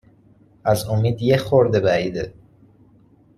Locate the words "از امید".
0.65-1.21